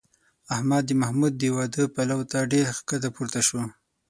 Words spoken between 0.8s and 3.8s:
د محمود د واده پلو ته ډېر ښکته پورته شو.